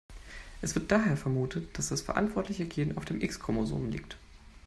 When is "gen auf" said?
2.65-3.05